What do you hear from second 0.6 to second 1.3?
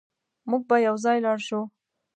به يوځای